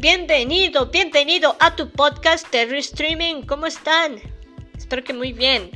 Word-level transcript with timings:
Bienvenido, 0.00 0.86
bienvenido 0.86 1.56
a 1.60 1.76
tu 1.76 1.90
podcast 1.90 2.48
Terry 2.48 2.78
Streaming. 2.78 3.42
¿Cómo 3.42 3.66
están? 3.66 4.18
Espero 4.74 5.04
que 5.04 5.12
muy 5.12 5.34
bien. 5.34 5.70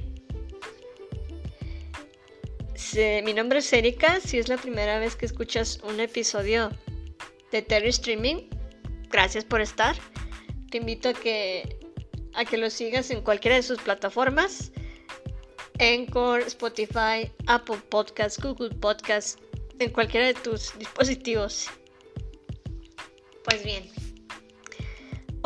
mi 3.23 3.35
nombre 3.35 3.59
es 3.59 3.71
Erika. 3.71 4.21
Si 4.21 4.39
es 4.39 4.49
la 4.49 4.57
primera 4.57 4.99
vez 4.99 5.15
que 5.15 5.27
escuchas 5.27 5.79
un 5.83 6.01
episodio 6.01 6.71
de 7.53 7.61
Terry 7.61 7.91
Streaming, 7.91 8.49
gracias 9.11 9.45
por 9.45 9.61
estar. 9.61 9.95
Te 10.71 10.79
invito 10.79 11.11
a 11.11 11.13
que, 11.13 11.77
a 12.33 12.47
que 12.47 12.57
lo 12.57 12.71
sigas 12.71 13.11
en 13.11 13.21
cualquiera 13.21 13.57
de 13.57 13.63
sus 13.63 13.79
plataformas. 13.79 14.73
Encore, 15.79 16.47
Spotify, 16.47 17.31
Apple 17.47 17.77
Podcasts, 17.91 18.43
Google 18.43 18.71
Podcasts, 18.71 19.37
en 19.79 19.91
cualquiera 19.91 20.29
de 20.29 20.35
tus 20.35 20.73
dispositivos. 20.79 21.69
Pues 23.45 23.63
bien, 23.63 23.85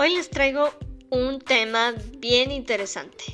Hoy 0.00 0.14
les 0.14 0.30
traigo 0.30 0.72
un 1.10 1.40
tema 1.40 1.92
bien 2.18 2.52
interesante. 2.52 3.24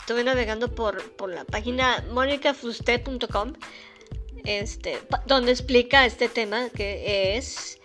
Estuve 0.00 0.24
navegando 0.24 0.74
por, 0.74 1.28
la 1.28 1.44
página 1.44 2.02
monicafuste.com, 2.10 3.52
este, 4.46 4.98
donde 5.26 5.52
explica 5.52 6.06
este 6.06 6.30
tema 6.30 6.70
que 6.70 7.36
es 7.36 7.78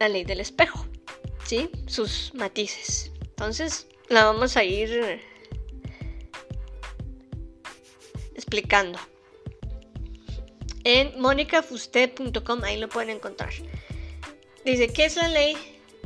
la 0.00 0.08
ley 0.08 0.24
del 0.24 0.40
espejo, 0.40 0.86
¿sí? 1.44 1.68
sus 1.86 2.32
matices. 2.32 3.12
Entonces, 3.20 3.88
la 4.08 4.24
vamos 4.24 4.56
a 4.56 4.64
ir 4.64 5.20
explicando. 8.34 8.98
En 10.84 11.20
monicafuste.com, 11.20 12.64
ahí 12.64 12.78
lo 12.78 12.88
pueden 12.88 13.10
encontrar. 13.10 13.52
Dice, 14.64 14.88
¿qué 14.88 15.06
es 15.06 15.16
la 15.16 15.28
ley? 15.28 15.56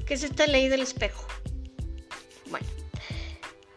¿Qué 0.06 0.14
es 0.14 0.22
esta 0.22 0.46
ley 0.46 0.68
del 0.68 0.80
espejo? 0.80 1.26
Bueno, 2.48 2.66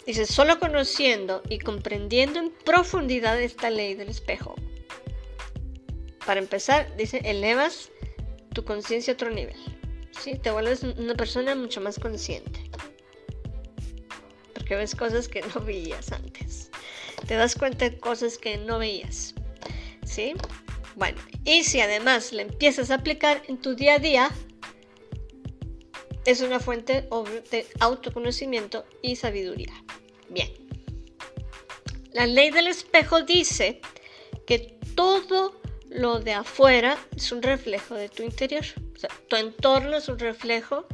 dice, 0.06 0.26
solo 0.26 0.60
conociendo 0.60 1.44
y 1.50 1.60
comprendiendo 1.60 2.40
en 2.40 2.52
profundidad 2.64 3.42
esta 3.42 3.70
ley 3.70 3.96
del 3.96 4.10
espejo. 4.10 4.56
Para 6.26 6.40
empezar, 6.40 6.96
dice, 6.96 7.22
elevas 7.26 7.90
tu 8.54 8.64
conciencia 8.64 9.14
a 9.14 9.16
otro 9.16 9.32
nivel. 9.32 9.58
¿sí? 10.20 10.36
Te 10.36 10.52
vuelves 10.52 10.84
una 10.84 11.16
persona 11.16 11.56
mucho 11.56 11.82
más 11.82 12.00
consciente. 12.00 12.70
Porque 14.54 14.76
ves 14.76 14.96
cosas 14.96 15.28
que 15.28 15.42
no 15.42 15.62
veías 15.62 16.12
antes. 16.12 16.70
Te 17.28 17.36
das 17.36 17.56
cuenta 17.56 17.90
de 17.90 17.98
cosas 17.98 18.38
que 18.38 18.58
no 18.58 18.80
veías. 18.80 19.34
¿Sí? 20.06 20.34
Bueno, 20.96 21.18
y 21.44 21.64
si 21.64 21.82
además 21.82 22.32
le 22.32 22.44
empiezas 22.44 22.92
a 22.92 22.96
aplicar 22.96 23.42
en 23.48 23.58
tu 23.58 23.76
día 23.76 23.96
a 23.96 24.00
día, 24.00 24.32
es 26.30 26.42
una 26.42 26.60
fuente 26.60 27.08
de 27.50 27.66
autoconocimiento 27.80 28.86
y 29.02 29.16
sabiduría. 29.16 29.74
Bien. 30.30 30.52
La 32.14 32.28
ley 32.28 32.52
del 32.52 32.68
espejo 32.68 33.24
dice 33.24 33.82
que 34.46 34.78
todo 34.94 35.60
lo 35.90 36.20
de 36.20 36.34
afuera 36.34 37.00
es 37.16 37.32
un 37.32 37.42
reflejo 37.42 37.96
de 37.96 38.10
tu 38.10 38.22
interior. 38.22 38.64
O 38.96 39.00
sea, 39.00 39.10
tu 39.28 39.38
entorno 39.38 39.98
es 39.98 40.08
un 40.08 40.20
reflejo 40.20 40.86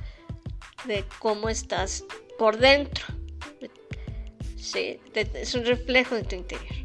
de 0.86 1.04
cómo 1.20 1.50
estás 1.50 2.06
por 2.40 2.58
dentro. 2.58 3.06
Sí, 4.56 5.02
es 5.14 5.54
un 5.54 5.66
reflejo 5.66 6.16
de 6.16 6.24
tu 6.24 6.36
interior. 6.36 6.76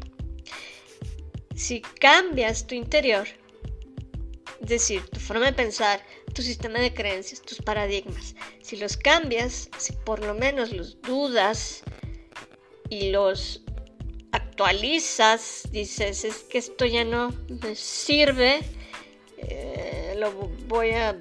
Si 1.55 1.79
cambias 1.81 2.67
tu 2.67 2.75
interior, 2.75 3.27
es 4.61 4.67
decir, 4.67 5.07
tu 5.07 5.21
forma 5.21 5.45
de 5.45 5.53
pensar, 5.53 6.03
tu 6.33 6.41
sistema 6.41 6.79
de 6.79 6.93
creencias, 6.93 7.41
tus 7.41 7.61
paradigmas. 7.61 8.35
Si 8.61 8.77
los 8.77 8.97
cambias, 8.97 9.69
si 9.77 9.93
por 9.93 10.23
lo 10.23 10.33
menos 10.33 10.71
los 10.71 11.01
dudas 11.01 11.83
y 12.89 13.11
los 13.11 13.61
actualizas, 14.31 15.63
dices, 15.71 16.23
es 16.23 16.37
que 16.43 16.57
esto 16.57 16.85
ya 16.85 17.03
no 17.03 17.33
me 17.47 17.75
sirve, 17.75 18.59
eh, 19.37 20.15
lo 20.17 20.31
voy 20.67 20.91
a 20.91 21.17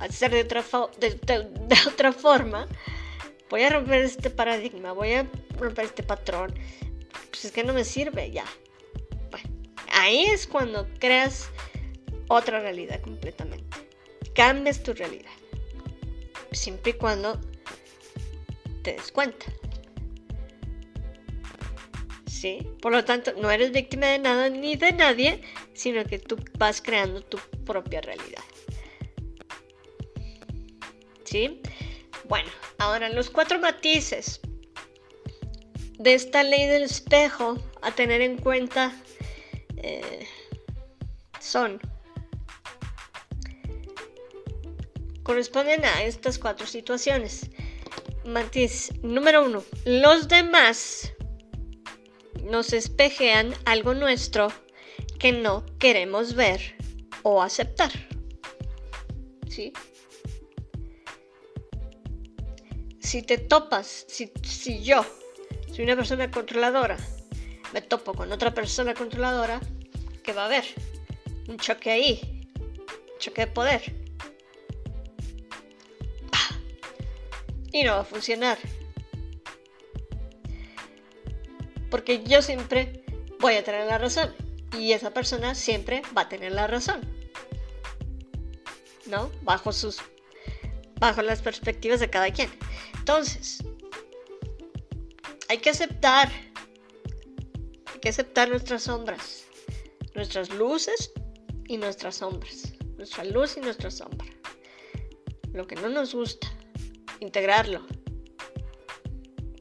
hacer 0.00 0.32
de 0.32 0.42
otra, 0.42 0.64
de 0.98 1.76
otra 1.88 2.12
forma, 2.12 2.66
voy 3.50 3.62
a 3.62 3.70
romper 3.70 4.02
este 4.02 4.30
paradigma, 4.30 4.92
voy 4.92 5.12
a 5.12 5.30
romper 5.58 5.84
este 5.84 6.02
patrón, 6.02 6.54
pues 7.30 7.44
es 7.44 7.52
que 7.52 7.62
no 7.62 7.72
me 7.72 7.84
sirve 7.84 8.30
ya. 8.30 8.44
Bueno, 9.30 9.48
ahí 9.92 10.24
es 10.24 10.46
cuando 10.46 10.88
creas 10.98 11.50
otra 12.28 12.60
realidad 12.60 13.00
completamente 13.02 13.61
cambies 14.34 14.82
tu 14.82 14.92
realidad. 14.92 15.30
Siempre 16.52 16.92
y 16.92 16.94
cuando 16.94 17.40
te 18.82 18.92
des 18.94 19.12
cuenta. 19.12 19.46
¿Sí? 22.26 22.66
Por 22.80 22.92
lo 22.92 23.04
tanto, 23.04 23.32
no 23.34 23.50
eres 23.50 23.70
víctima 23.70 24.06
de 24.06 24.18
nada 24.18 24.48
ni 24.48 24.74
de 24.76 24.92
nadie, 24.92 25.42
sino 25.74 26.04
que 26.04 26.18
tú 26.18 26.36
vas 26.58 26.82
creando 26.82 27.20
tu 27.22 27.38
propia 27.64 28.00
realidad. 28.00 28.42
¿Sí? 31.24 31.62
Bueno, 32.28 32.50
ahora 32.78 33.08
los 33.08 33.30
cuatro 33.30 33.58
matices 33.58 34.40
de 35.98 36.14
esta 36.14 36.42
ley 36.42 36.66
del 36.66 36.82
espejo 36.82 37.62
a 37.80 37.92
tener 37.92 38.20
en 38.20 38.38
cuenta 38.38 38.92
eh, 39.76 40.26
son 41.40 41.80
corresponden 45.32 45.82
a 45.86 46.04
estas 46.04 46.38
cuatro 46.38 46.66
situaciones. 46.66 47.48
Matiz 48.26 48.90
número 49.02 49.46
uno. 49.46 49.64
Los 49.86 50.28
demás 50.28 51.14
nos 52.42 52.74
espejean 52.74 53.54
algo 53.64 53.94
nuestro 53.94 54.48
que 55.18 55.32
no 55.32 55.64
queremos 55.78 56.34
ver 56.34 56.76
o 57.22 57.40
aceptar. 57.40 57.90
¿Sí? 59.48 59.72
Si 63.00 63.22
te 63.22 63.38
topas, 63.38 64.04
si, 64.08 64.82
yo 64.82 65.02
soy 65.74 65.84
una 65.84 65.96
persona 65.96 66.30
controladora, 66.30 66.98
me 67.72 67.80
topo 67.80 68.12
con 68.12 68.30
otra 68.32 68.52
persona 68.52 68.92
controladora, 68.92 69.62
¿qué 70.22 70.34
va 70.34 70.42
a 70.42 70.46
haber? 70.46 70.64
Un 71.48 71.56
choque 71.56 71.90
ahí, 71.90 72.50
un 73.14 73.18
choque 73.18 73.46
de 73.46 73.50
poder. 73.50 74.01
Y 77.72 77.82
no 77.84 77.92
va 77.92 78.00
a 78.00 78.04
funcionar. 78.04 78.58
Porque 81.90 82.22
yo 82.24 82.42
siempre 82.42 83.04
voy 83.40 83.54
a 83.54 83.64
tener 83.64 83.86
la 83.86 83.98
razón 83.98 84.34
y 84.78 84.92
esa 84.92 85.12
persona 85.12 85.54
siempre 85.54 86.02
va 86.16 86.22
a 86.22 86.28
tener 86.28 86.52
la 86.52 86.66
razón. 86.66 87.00
¿No? 89.06 89.30
Bajo 89.42 89.72
sus 89.72 90.00
bajo 90.98 91.20
las 91.20 91.42
perspectivas 91.42 91.98
de 91.98 92.08
cada 92.08 92.30
quien. 92.30 92.48
Entonces, 92.94 93.58
hay 95.48 95.58
que 95.58 95.70
aceptar 95.70 96.30
hay 97.92 98.00
que 98.00 98.08
aceptar 98.08 98.48
nuestras 98.48 98.84
sombras, 98.84 99.44
nuestras 100.14 100.50
luces 100.50 101.12
y 101.66 101.76
nuestras 101.76 102.16
sombras, 102.16 102.72
nuestra 102.96 103.24
luz 103.24 103.56
y 103.56 103.60
nuestra 103.60 103.90
sombra. 103.90 104.28
Lo 105.52 105.66
que 105.66 105.74
no 105.74 105.88
nos 105.88 106.14
gusta, 106.14 106.48
integrarlo. 107.22 107.86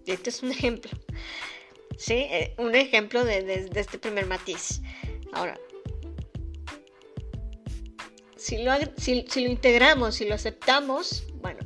Este 0.06 0.30
es 0.30 0.44
un 0.44 0.52
ejemplo. 0.52 0.92
¿Sí? 1.98 2.14
Eh, 2.14 2.56
un 2.58 2.76
ejemplo 2.76 3.24
de, 3.24 3.70
este 3.76 4.00
primer 4.00 4.26
matiz. 4.26 4.82
Ahora, 5.34 5.60
si 8.36 8.58
lo, 8.64 8.72
si, 8.98 9.24
lo 9.24 9.52
integramos, 9.52 10.16
si 10.16 10.26
lo 10.26 10.36
aceptamos, 10.36 11.24
bueno, 11.36 11.60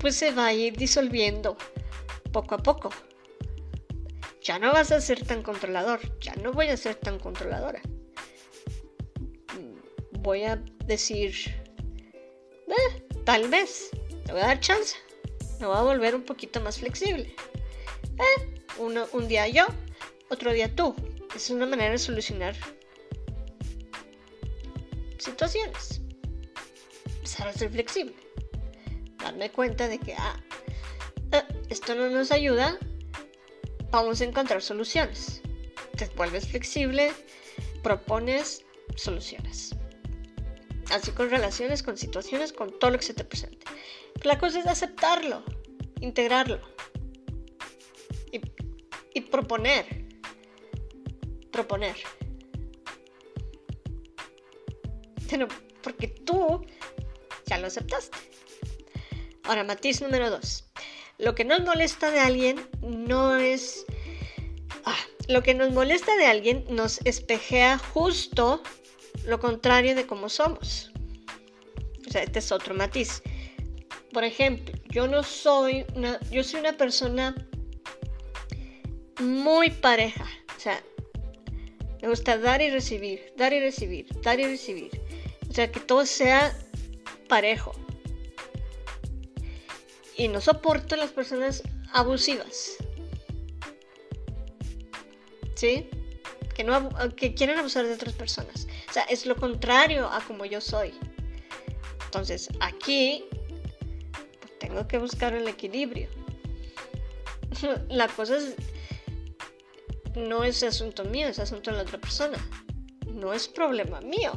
pues 0.00 0.16
se 0.16 0.32
va 0.32 0.46
a 0.46 0.54
ir 0.54 0.76
disolviendo 0.76 1.56
poco 2.32 2.54
a 2.54 2.58
poco. 2.58 2.90
Ya 4.42 4.58
no 4.58 4.72
vas 4.72 4.90
a 4.90 5.00
ser 5.00 5.24
tan 5.24 5.42
controlador, 5.42 6.00
ya 6.20 6.34
no 6.36 6.52
voy 6.52 6.68
a 6.68 6.76
ser 6.76 6.96
tan 6.96 7.18
controladora. 7.18 7.80
Voy 10.20 10.44
a 10.44 10.56
decir, 10.86 11.34
eh, 12.68 13.06
tal 13.24 13.48
vez, 13.48 13.90
te 14.24 14.32
voy 14.32 14.42
a 14.42 14.46
dar 14.46 14.60
chance. 14.60 14.96
Me 15.60 15.66
voy 15.66 15.76
a 15.76 15.82
volver 15.82 16.14
un 16.14 16.22
poquito 16.22 16.60
más 16.60 16.78
flexible. 16.78 17.34
Eh, 18.18 18.64
un 18.78 19.28
día 19.28 19.48
yo, 19.48 19.66
otro 20.30 20.52
día 20.52 20.74
tú. 20.74 20.94
Es 21.34 21.50
una 21.50 21.66
manera 21.66 21.92
de 21.92 21.98
solucionar 21.98 22.54
situaciones. 25.18 26.00
Empezar 27.16 27.48
a 27.48 27.52
ser 27.52 27.70
flexible. 27.70 28.14
Darme 29.18 29.50
cuenta 29.50 29.88
de 29.88 29.98
que, 29.98 30.14
ah, 30.14 30.36
eh, 31.32 31.42
esto 31.70 31.94
no 31.94 32.08
nos 32.10 32.30
ayuda. 32.30 32.78
Vamos 33.90 34.20
a 34.20 34.24
encontrar 34.24 34.62
soluciones. 34.62 35.40
Te 35.96 36.06
vuelves 36.16 36.48
flexible, 36.48 37.12
propones 37.82 38.64
soluciones. 38.96 39.74
Así 40.90 41.10
con 41.12 41.30
relaciones, 41.30 41.82
con 41.82 41.96
situaciones, 41.96 42.52
con 42.52 42.78
todo 42.78 42.90
lo 42.90 42.98
que 42.98 43.04
se 43.04 43.14
te 43.14 43.24
presente. 43.24 43.64
La 44.24 44.38
cosa 44.38 44.58
es 44.58 44.66
aceptarlo, 44.66 45.42
integrarlo 46.00 46.60
y, 49.14 49.20
proponer. 49.20 49.86
Proponer. 51.52 51.94
Pero 55.30 55.46
porque 55.82 56.08
tú 56.08 56.66
ya 57.46 57.58
lo 57.58 57.68
aceptaste. 57.68 58.18
Ahora, 59.44 59.62
matiz 59.62 60.00
número 60.00 60.30
dos. 60.30 60.64
Lo 61.18 61.34
que 61.34 61.44
nos 61.44 61.62
molesta 61.62 62.10
de 62.10 62.18
alguien 62.18 62.68
no 62.82 63.36
es... 63.36 63.84
Ah, 64.84 64.96
lo 65.28 65.42
que 65.42 65.54
nos 65.54 65.70
molesta 65.70 66.16
de 66.16 66.26
alguien 66.26 66.64
nos 66.68 67.00
espejea 67.04 67.78
justo 67.78 68.62
lo 69.26 69.38
contrario 69.38 69.94
de 69.94 70.06
cómo 70.06 70.28
somos. 70.28 70.90
O 72.06 72.10
sea, 72.10 72.22
este 72.22 72.40
es 72.40 72.50
otro 72.50 72.74
matiz. 72.74 73.22
Por 74.14 74.22
ejemplo, 74.22 74.72
yo 74.90 75.08
no 75.08 75.24
soy 75.24 75.84
una, 75.96 76.20
yo 76.30 76.44
soy 76.44 76.60
una 76.60 76.74
persona 76.74 77.34
muy 79.20 79.70
pareja. 79.70 80.24
O 80.56 80.60
sea, 80.60 80.80
me 82.00 82.08
gusta 82.08 82.38
dar 82.38 82.62
y 82.62 82.70
recibir, 82.70 83.32
dar 83.36 83.52
y 83.52 83.58
recibir, 83.58 84.06
dar 84.22 84.38
y 84.38 84.44
recibir. 84.44 85.02
O 85.50 85.52
sea, 85.52 85.70
que 85.72 85.80
todo 85.80 86.06
sea 86.06 86.56
parejo. 87.28 87.72
Y 90.16 90.28
no 90.28 90.40
soporto 90.40 90.94
las 90.94 91.10
personas 91.10 91.64
abusivas. 91.92 92.76
¿Sí? 95.56 95.90
Que, 96.54 96.62
no, 96.62 96.88
que 97.16 97.34
quieren 97.34 97.58
abusar 97.58 97.84
de 97.84 97.94
otras 97.94 98.14
personas. 98.14 98.68
O 98.88 98.92
sea, 98.92 99.02
es 99.04 99.26
lo 99.26 99.34
contrario 99.34 100.06
a 100.06 100.20
como 100.20 100.44
yo 100.44 100.60
soy. 100.60 100.94
Entonces, 102.04 102.48
aquí 102.60 103.24
tengo 104.74 104.88
que 104.88 104.98
buscar 104.98 105.34
el 105.34 105.46
equilibrio. 105.46 106.08
la 107.88 108.08
cosa 108.08 108.36
es, 108.36 108.56
no 110.16 110.42
es 110.42 110.64
asunto 110.64 111.04
mío, 111.04 111.28
es 111.28 111.38
asunto 111.38 111.70
de 111.70 111.76
la 111.76 111.82
otra 111.84 112.00
persona. 112.00 112.38
No 113.06 113.32
es 113.32 113.46
problema 113.46 114.00
mío 114.00 114.32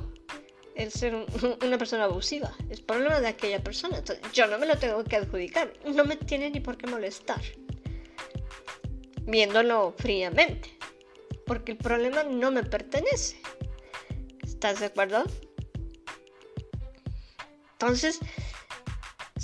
el 0.75 0.92
ser 0.92 1.16
una 1.66 1.78
persona 1.80 2.04
abusiva. 2.04 2.54
Es 2.69 2.81
problema 2.81 3.19
de 3.19 3.30
aquella 3.30 3.63
persona. 3.63 4.04
yo 4.31 4.45
no 4.45 4.60
me 4.60 4.68
lo 4.68 4.78
tengo 4.78 5.04
que 5.04 5.16
adjudicar. 5.16 5.74
No 5.86 6.06
me 6.06 6.18
tiene 6.18 6.51
ni 6.51 6.60
por 6.60 6.78
qué 6.78 6.86
molestar. 6.86 7.42
Viéndolo 9.24 9.95
fríamente. 9.98 10.78
Porque 11.48 11.72
el 11.72 11.80
problema 11.80 12.22
no 12.24 12.51
me 12.51 12.62
pertenece. 12.62 13.42
¿Estás 14.44 14.81
de 14.81 14.86
acuerdo? 14.86 15.24
Entonces, 17.72 18.19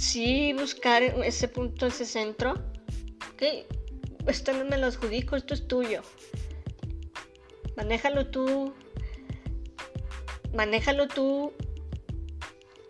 sí 0.04 0.54
buscar 0.54 1.02
ese 1.02 1.48
punto, 1.48 1.88
ese 1.88 2.06
centro. 2.06 2.54
Ok, 3.34 3.66
esto 4.28 4.54
no 4.54 4.66
me 4.66 4.78
lo 4.78 4.88
adjudico, 4.88 5.36
esto 5.36 5.54
es 5.54 5.68
tuyo. 5.68 6.02
Manéjalo 7.78 8.28
tú, 8.28 8.74
manéjalo 10.54 11.08
tú, 11.08 11.54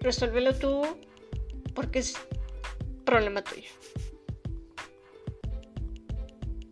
resuélvelo 0.01 0.56
tú, 0.56 0.81
porque 1.74 2.00
es 2.00 2.15
problema 3.06 3.44
tuyo. 3.44 3.69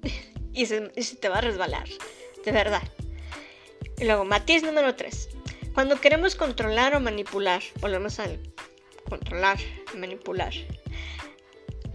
y, 0.54 0.66
se, 0.66 0.82
te 0.90 1.30
va 1.30 1.38
a 1.38 1.42
resbalar, 1.42 1.88
de 2.44 2.52
verdad. 2.52 2.84
Y 3.98 4.06
luego, 4.06 4.26
matiz 4.26 4.64
número 4.64 4.96
3. 4.96 5.30
Cuando 5.74 6.02
queremos 6.02 6.36
controlar 6.36 6.96
o 6.96 7.00
manipular, 7.00 7.62
volvemos 7.80 8.20
al 8.20 8.40
controlar, 9.08 9.58
manipular 9.96 10.54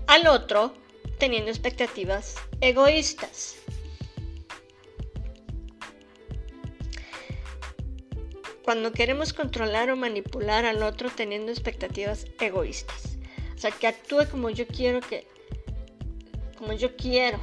al 0.06 0.26
otro 0.26 0.74
teniendo 1.18 1.50
expectativas 1.50 2.36
egoístas. 2.60 3.56
cuando 8.66 8.90
queremos 8.90 9.32
controlar 9.32 9.90
o 9.90 9.96
manipular 9.96 10.64
al 10.64 10.82
otro 10.82 11.08
teniendo 11.08 11.52
expectativas 11.52 12.26
egoístas. 12.40 13.16
O 13.54 13.58
sea, 13.58 13.70
que 13.70 13.86
actúe 13.86 14.28
como 14.28 14.50
yo 14.50 14.66
quiero 14.66 15.00
que... 15.00 15.24
como 16.58 16.72
yo 16.72 16.96
quiero. 16.96 17.38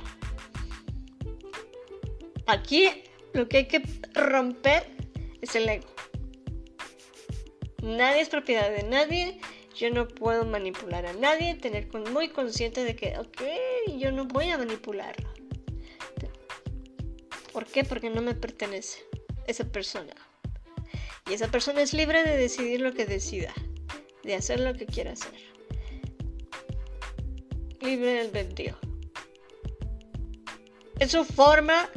Aquí 2.45 2.89
lo 3.31 3.47
que 3.47 3.57
hay 3.57 3.67
que 3.69 3.81
romper 4.13 4.85
es 5.41 5.55
el 5.55 5.69
ego. 5.69 5.87
Nadie 7.81 8.19
es 8.19 8.27
propiedad 8.27 8.69
de 8.69 8.83
nadie. 8.83 9.39
Yo 9.75 9.89
no 9.89 10.07
puedo 10.07 10.45
manipular 10.45 11.05
a 11.05 11.13
nadie. 11.13 11.55
Tener 11.55 11.87
muy 12.11 12.29
consciente 12.29 12.83
de 12.83 12.95
que, 12.95 13.17
ok, 13.17 13.41
yo 13.97 14.11
no 14.11 14.25
voy 14.25 14.49
a 14.49 14.57
manipularlo. 14.57 15.29
¿Por 17.51 17.65
qué? 17.65 17.83
Porque 17.83 18.09
no 18.09 18.21
me 18.21 18.33
pertenece 18.33 19.03
esa 19.47 19.63
persona. 19.65 20.13
Y 21.29 21.33
esa 21.33 21.49
persona 21.49 21.81
es 21.81 21.93
libre 21.93 22.23
de 22.23 22.35
decidir 22.35 22.81
lo 22.81 22.93
que 22.93 23.05
decida, 23.05 23.53
de 24.23 24.35
hacer 24.35 24.59
lo 24.59 24.73
que 24.73 24.85
quiera 24.85 25.11
hacer. 25.13 25.33
Libre 27.79 28.13
del 28.13 28.27
albedrío. 28.27 28.77
Es 30.99 31.11
su 31.11 31.23
forma 31.25 31.89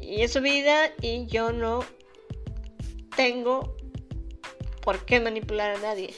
y 0.00 0.22
es 0.22 0.32
su 0.32 0.40
vida 0.40 0.92
y 1.00 1.26
yo 1.26 1.52
no 1.52 1.84
tengo 3.16 3.76
por 4.82 5.04
qué 5.04 5.20
manipular 5.20 5.76
a 5.76 5.80
nadie. 5.80 6.14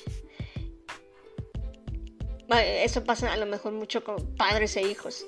Eso 2.62 3.04
pasa 3.04 3.32
a 3.32 3.36
lo 3.36 3.46
mejor 3.46 3.72
mucho 3.72 4.04
con 4.04 4.36
padres 4.36 4.76
e 4.76 4.82
hijos. 4.82 5.26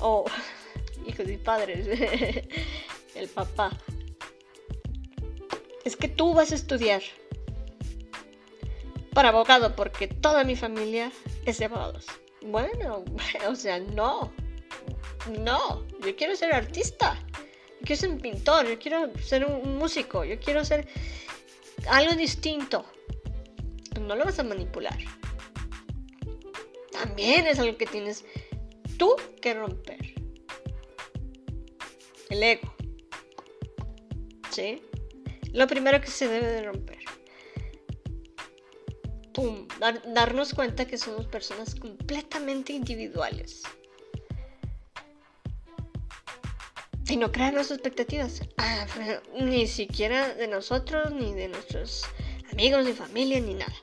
O 0.00 0.24
hijos 1.06 1.28
y 1.28 1.36
padres. 1.36 1.86
El 3.14 3.28
papá 3.28 3.70
es 5.84 5.96
que 5.96 6.08
tú 6.08 6.34
vas 6.34 6.50
a 6.50 6.54
estudiar 6.54 7.02
para 9.12 9.28
abogado 9.28 9.76
porque 9.76 10.08
toda 10.08 10.42
mi 10.42 10.56
familia 10.56 11.12
es 11.46 11.58
de 11.58 11.66
abogados. 11.66 12.06
Bueno, 12.42 13.04
o 13.48 13.54
sea, 13.54 13.78
no. 13.78 14.32
No, 15.40 15.86
yo 16.04 16.16
quiero 16.16 16.36
ser 16.36 16.54
artista. 16.54 17.16
Yo 17.80 17.86
quiero 17.86 18.00
ser 18.00 18.10
un 18.10 18.20
pintor, 18.20 18.66
yo 18.66 18.78
quiero 18.78 19.18
ser 19.18 19.44
un 19.44 19.78
músico, 19.78 20.24
yo 20.24 20.38
quiero 20.38 20.64
ser 20.64 20.86
algo 21.88 22.14
distinto. 22.14 22.84
No 24.00 24.16
lo 24.16 24.24
vas 24.24 24.38
a 24.38 24.42
manipular. 24.42 24.98
También 26.92 27.46
es 27.46 27.58
algo 27.58 27.76
que 27.76 27.86
tienes 27.86 28.24
tú 28.98 29.14
que 29.40 29.54
romper. 29.54 30.14
El 32.30 32.42
ego. 32.42 32.74
¿Sí? 34.50 34.82
Lo 35.52 35.66
primero 35.66 36.00
que 36.00 36.08
se 36.08 36.28
debe 36.28 36.46
de 36.46 36.62
romper. 36.62 36.98
Darnos 40.14 40.54
cuenta 40.54 40.86
que 40.86 40.96
somos 40.96 41.26
personas 41.26 41.74
completamente 41.74 42.72
individuales. 42.72 43.62
Y 47.08 47.16
no 47.16 47.30
crearnos 47.30 47.70
expectativas. 47.70 48.40
Ah, 48.56 48.86
ni 49.40 49.66
siquiera 49.66 50.34
de 50.34 50.48
nosotros, 50.48 51.12
ni 51.12 51.34
de 51.34 51.48
nuestros 51.48 52.04
amigos, 52.52 52.84
ni 52.84 52.92
familia, 52.92 53.40
ni 53.40 53.54
nada. 53.54 53.74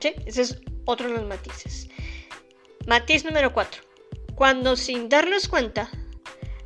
¿Sí? 0.00 0.14
Ese 0.26 0.42
es 0.42 0.60
otro 0.84 1.08
de 1.08 1.14
los 1.14 1.24
matices. 1.24 1.88
Matiz 2.86 3.24
número 3.24 3.52
4. 3.52 3.82
Cuando 4.34 4.76
sin 4.76 5.08
darnos 5.08 5.48
cuenta 5.48 5.90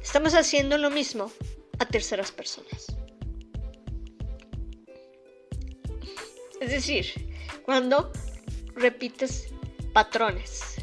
estamos 0.03 0.35
haciendo 0.35 0.79
lo 0.79 0.91
mismo 0.91 1.31
a 1.79 1.87
terceras 1.87 2.33
personas. 2.33 2.87
Es 6.61 6.71
decir, 6.71 7.07
cuando 7.65 8.11
repites 8.75 9.49
patrones. 9.93 10.77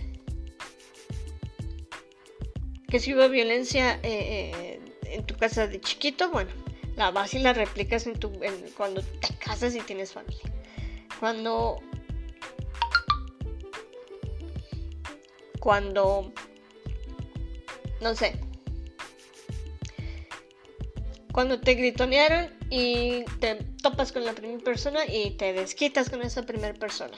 Que 2.88 3.00
si 3.00 3.14
hubo 3.14 3.28
violencia 3.30 3.96
eh, 4.04 4.52
eh, 4.54 4.80
en 5.04 5.26
tu 5.26 5.36
casa 5.36 5.68
de 5.68 5.82
chiquito, 5.82 6.30
bueno, 6.30 6.52
la 6.96 7.12
vas 7.12 7.34
y 7.34 7.40
la 7.40 7.54
replicas 7.54 8.08
en 8.08 8.20
tu, 8.20 8.32
cuando 8.78 9.02
te 9.02 9.36
casas 9.38 9.76
y 9.76 9.82
tienes 9.82 10.14
familia. 10.14 10.52
Cuando... 11.20 11.82
Cuando... 15.60 16.32
No 18.02 18.14
sé, 18.14 18.40
cuando 21.36 21.60
te 21.60 21.74
gritonearon 21.74 22.50
y 22.70 23.26
te 23.42 23.56
topas 23.84 24.14
con 24.14 24.24
la 24.24 24.32
primera 24.32 24.64
persona 24.64 25.06
y 25.06 25.32
te 25.32 25.52
desquitas 25.52 26.10
con 26.10 26.22
esa 26.22 26.44
primera 26.44 26.74
persona. 26.74 27.18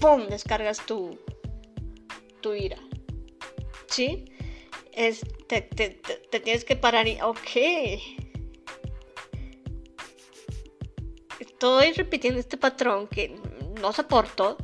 ¡Pum! 0.00 0.26
Descargas 0.26 0.84
tu, 0.86 1.16
tu 2.40 2.52
ira. 2.52 2.78
¿Sí? 3.86 4.24
Es, 4.90 5.20
te, 5.50 6.40
tienes 6.40 6.64
que 6.64 6.76
parar 6.76 7.08
y, 7.08 7.20
ok. 7.20 7.50
Estoy 11.40 11.92
repitiendo 11.92 12.38
este 12.38 12.56
patrón 12.56 13.08
que 13.08 13.34
no 13.80 13.92
soporto 13.92 14.56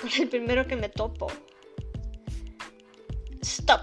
con 0.00 0.10
el 0.18 0.28
primero 0.28 0.66
que 0.66 0.76
me 0.76 0.88
topo. 0.88 1.26
Stop. 3.40 3.80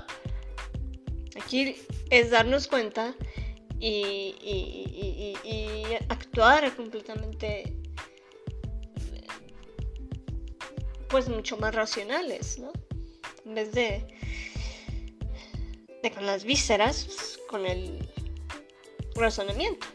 Aquí 1.41 1.75
es 2.09 2.31
darnos 2.31 2.67
cuenta 2.67 3.13
y, 3.79 4.35
actuar 6.07 6.75
completamente 6.75 7.75
pues 11.09 11.27
mucho 11.27 11.57
más 11.57 11.73
racionales, 11.73 12.59
¿no? 12.59 12.71
En 13.45 13.55
vez 13.55 13.71
de 13.73 14.07
de 16.01 16.11
con 16.11 16.25
las 16.25 16.43
vísceras, 16.43 17.39
con 17.47 17.65
el 17.65 18.09
razonamiento. 19.15 19.87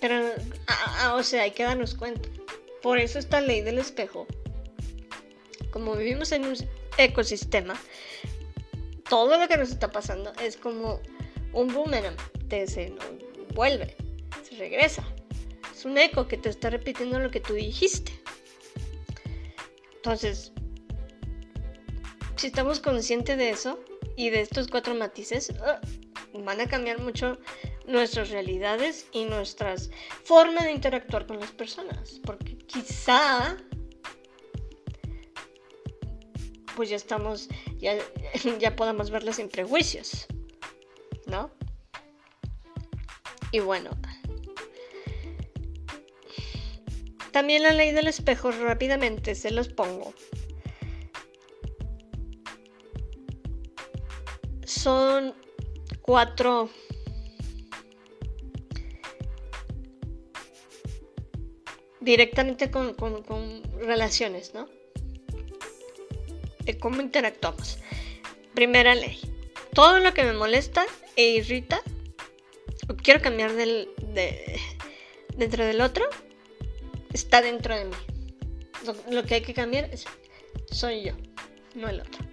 Pero, 0.00 0.32
o 1.14 1.22
sea, 1.22 1.42
hay 1.42 1.52
que 1.52 1.62
darnos 1.62 1.94
cuenta. 1.94 2.28
Por 2.82 2.98
eso 2.98 3.18
esta 3.18 3.40
ley 3.40 3.60
del 3.60 3.78
espejo, 3.78 4.26
como 5.70 5.94
vivimos 5.94 6.32
en 6.32 6.44
un 6.44 6.56
ecosistema, 6.98 7.80
todo 9.08 9.38
lo 9.38 9.46
que 9.46 9.56
nos 9.56 9.70
está 9.70 9.90
pasando 9.90 10.32
es 10.42 10.56
como 10.56 11.00
un 11.52 11.72
boomerang, 11.72 12.16
te 12.48 12.66
se 12.66 12.92
vuelve, 13.54 13.96
se 14.48 14.56
regresa. 14.56 15.04
Es 15.72 15.84
un 15.84 15.98
eco 15.98 16.26
que 16.26 16.36
te 16.36 16.48
está 16.48 16.70
repitiendo 16.70 17.18
lo 17.18 17.30
que 17.30 17.40
tú 17.40 17.54
dijiste. 17.54 18.12
Entonces, 19.96 20.52
si 22.42 22.48
estamos 22.48 22.80
conscientes 22.80 23.38
de 23.38 23.50
eso 23.50 23.78
y 24.16 24.30
de 24.30 24.40
estos 24.40 24.66
cuatro 24.66 24.96
matices, 24.96 25.52
ah, 25.64 25.80
van 26.34 26.60
a 26.60 26.66
cambiar 26.66 26.98
mucho 26.98 27.38
nuestras 27.86 28.30
realidades 28.30 29.06
y 29.12 29.26
nuestras 29.26 29.90
formas 30.24 30.64
de 30.64 30.72
interactuar 30.72 31.24
con 31.24 31.38
las 31.38 31.52
personas. 31.52 32.20
Porque 32.24 32.58
quizá 32.58 33.56
pues 36.74 36.88
ya 36.88 36.96
estamos, 36.96 37.48
ya, 37.78 37.96
ya 38.58 38.74
podamos 38.74 39.12
verlas 39.12 39.36
sin 39.36 39.48
prejuicios, 39.48 40.26
¿no? 41.26 41.48
Y 43.52 43.60
bueno, 43.60 43.90
también 47.30 47.62
la 47.62 47.72
ley 47.72 47.92
del 47.92 48.08
espejo 48.08 48.50
rápidamente 48.50 49.36
se 49.36 49.52
los 49.52 49.68
pongo. 49.68 50.12
Son 54.82 55.32
cuatro 56.00 56.68
directamente 62.00 62.72
con, 62.72 62.96
relaciones, 63.78 64.54
¿no? 64.54 64.68
Cómo 66.80 67.00
interactuamos. 67.00 67.78
Primera 68.54 68.96
ley. 68.96 69.20
Todo 69.72 70.00
lo 70.00 70.12
que 70.14 70.24
me 70.24 70.32
molesta 70.32 70.84
e 71.14 71.28
irrita, 71.28 71.80
o 72.88 72.96
quiero 72.96 73.22
cambiar 73.22 73.52
dentro 73.52 75.64
del 75.64 75.80
otro, 75.80 76.06
está 77.12 77.40
dentro 77.40 77.76
de 77.76 77.84
mí. 77.84 77.96
Lo, 79.12 79.22
que 79.22 79.34
hay 79.34 79.42
que 79.42 79.54
cambiar 79.54 79.84
es, 79.92 80.06
soy 80.72 81.04
yo, 81.04 81.12
no 81.76 81.88
el 81.88 82.00
otro. 82.00 82.26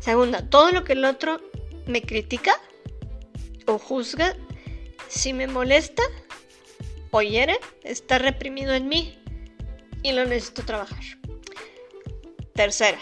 Segunda, 0.00 0.50
todo 0.50 0.72
lo 0.72 0.82
que 0.82 0.94
el 0.94 1.04
otro 1.04 1.40
me 1.86 2.02
critica 2.02 2.52
o 3.66 3.78
juzga, 3.78 4.36
si 5.08 5.32
me 5.32 5.46
molesta, 5.46 6.02
hiere 7.22 7.58
está 7.82 8.18
reprimido 8.18 8.74
en 8.74 8.88
mí 8.88 9.18
y 10.02 10.12
lo 10.12 10.24
necesito 10.24 10.62
trabajar. 10.62 11.02
Tercera, 12.54 12.98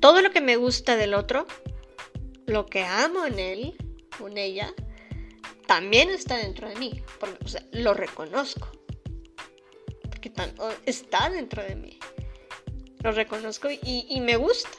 todo 0.00 0.22
lo 0.22 0.30
que 0.30 0.40
me 0.40 0.56
gusta 0.56 0.96
del 0.96 1.14
otro, 1.14 1.46
lo 2.46 2.66
que 2.66 2.84
amo 2.84 3.26
en 3.26 3.38
él 3.38 3.74
o 4.20 4.28
en 4.28 4.38
ella, 4.38 4.74
también 5.66 6.10
está 6.10 6.36
dentro 6.36 6.68
de 6.68 6.76
mí. 6.76 7.02
Porque, 7.18 7.38
lo 7.72 7.94
reconozco. 7.94 8.70
Porque 10.02 10.32
está 10.86 11.30
dentro 11.30 11.62
de 11.62 11.74
mí. 11.74 11.98
Lo 13.00 13.12
reconozco 13.12 13.70
y, 13.70 14.06
y 14.08 14.20
me 14.20 14.36
gusta. 14.36 14.70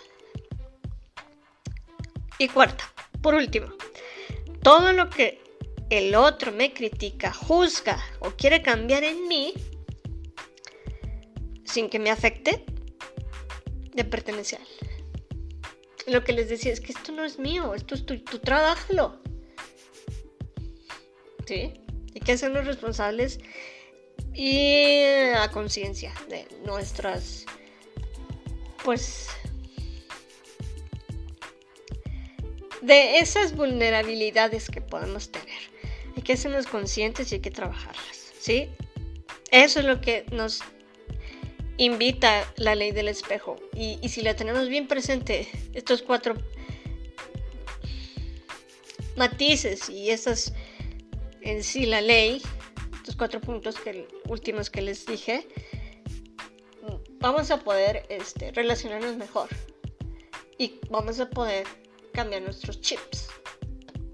Y 2.37 2.47
cuarta, 2.49 2.91
por 3.25 3.33
último, 3.33 3.65
todo 4.61 4.93
lo 4.93 5.09
que 5.09 5.41
el 5.89 6.13
otro 6.13 6.51
me 6.51 6.75
critica, 6.75 7.33
juzga 7.33 7.99
o 8.19 8.29
quiere 8.29 8.61
cambiar 8.61 9.03
en 9.03 9.27
mí 9.27 9.51
sin 11.63 11.89
que 11.89 11.97
me 11.97 12.11
afecte, 12.11 12.63
de 13.95 14.03
pertenecer 14.03 14.59
Lo 16.05 16.23
que 16.23 16.33
les 16.33 16.49
decía 16.49 16.71
es 16.71 16.79
que 16.79 16.91
esto 16.91 17.13
no 17.13 17.25
es 17.25 17.39
mío, 17.39 17.73
esto 17.73 17.95
es 17.95 18.05
tu, 18.05 18.19
tu 18.19 18.37
trabajalo. 18.37 19.19
¿Sí? 21.47 21.73
Hay 22.13 22.21
que 22.23 22.33
hacernos 22.33 22.67
responsables 22.67 23.39
y 24.35 25.01
a 25.35 25.49
conciencia 25.49 26.13
de 26.29 26.47
nuestras, 26.63 27.47
pues, 28.83 29.29
de 32.85 33.19
esas 33.19 33.55
vulnerabilidades 33.55 34.69
que 34.69 34.81
podemos 34.81 35.31
tener 35.31 35.75
hay 36.15 36.23
que 36.23 36.33
hacernos 36.33 36.67
conscientes 36.67 37.31
y 37.31 37.35
hay 37.35 37.41
que 37.41 37.51
trabajarlas, 37.51 38.33
¿sí? 38.39 38.69
Eso 39.51 39.79
es 39.79 39.85
lo 39.85 40.01
que 40.01 40.25
nos 40.31 40.61
invita 41.77 42.51
la 42.55 42.75
ley 42.75 42.91
del 42.91 43.09
espejo. 43.09 43.57
Y, 43.75 43.97
si 44.07 44.21
la 44.21 44.35
tenemos 44.35 44.69
bien 44.69 44.87
presente, 44.87 45.47
estos 45.73 46.01
cuatro 46.01 46.35
matices 49.17 49.89
y 49.89 50.09
esas 50.09 50.53
en 51.41 51.63
sí 51.63 51.85
la 51.85 52.01
ley, 52.01 52.41
estos 52.95 53.15
cuatro 53.15 53.39
puntos 53.39 53.75
que 53.75 54.07
últimos 54.27 54.69
que 54.69 54.81
les 54.81 55.05
dije, 55.05 55.47
vamos 57.19 57.51
a 57.51 57.59
poder 57.59 58.05
este, 58.09 58.51
relacionarnos 58.51 59.15
mejor 59.15 59.49
y 60.57 60.79
vamos 60.89 61.19
a 61.19 61.29
poder 61.29 61.67
cambiar 62.15 62.41
nuestros 62.41 62.81
chips 62.81 63.29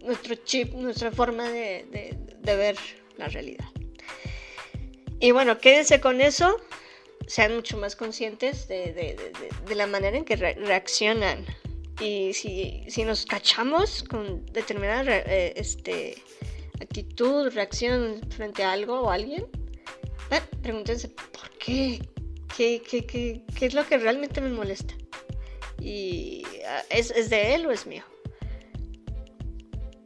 nuestro 0.03 0.35
chip, 0.35 0.73
nuestra 0.73 1.11
forma 1.11 1.49
de, 1.49 2.17
ver 2.43 2.75
la 3.17 3.27
realidad. 3.27 3.65
Y 5.19 5.31
bueno, 5.31 5.59
quédense 5.59 6.01
con 6.01 6.21
eso, 6.21 6.57
sean 7.27 7.55
mucho 7.55 7.77
más 7.77 7.95
conscientes 7.95 8.67
de, 8.67 9.15
la 9.75 9.87
manera 9.87 10.17
en 10.17 10.25
que 10.25 10.35
reaccionan. 10.35 11.45
Y 11.99 12.33
si, 12.33 13.03
nos 13.03 13.25
cachamos 13.25 14.03
con 14.03 14.45
determinada 14.47 15.17
eh, 15.17 15.53
este, 15.55 16.15
actitud, 16.81 17.51
reacción 17.53 18.21
frente 18.31 18.63
a 18.63 18.71
algo 18.71 19.01
o 19.01 19.11
a 19.11 19.15
alguien, 19.15 19.45
eh, 20.31 20.41
pregúntense 20.63 21.09
por 21.09 21.49
qué, 21.59 22.01
¿Qué, 22.57 22.81
qué, 22.81 23.05
qué, 23.05 23.43
qué 23.57 23.65
es 23.65 23.73
lo 23.73 23.85
que 23.87 23.97
realmente 23.97 24.41
me 24.41 24.49
molesta. 24.49 24.93
¿Y 25.81 26.45
ah, 26.65 26.83
es, 26.89 27.11
es 27.11 27.29
de 27.29 27.55
él 27.55 27.65
o 27.65 27.71
es 27.71 27.85
mío? 27.85 28.03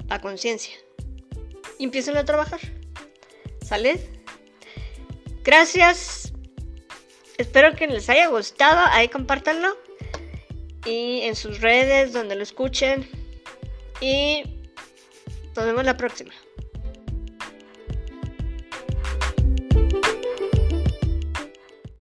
a 0.09 0.19
conciencia. 0.19 0.75
Y 1.77 1.83
empiecen 1.83 2.17
a 2.17 2.25
trabajar. 2.25 2.59
¿Sale? 3.61 3.99
Gracias. 5.43 6.33
Espero 7.37 7.75
que 7.75 7.87
les 7.87 8.09
haya 8.09 8.27
gustado. 8.27 8.81
Ahí 8.91 9.09
compártanlo. 9.09 9.75
Y 10.85 11.21
en 11.21 11.35
sus 11.35 11.61
redes 11.61 12.13
donde 12.13 12.35
lo 12.35 12.43
escuchen. 12.43 13.09
Y 13.99 14.43
nos 15.55 15.65
vemos 15.65 15.83
la 15.83 15.97
próxima. 15.97 16.33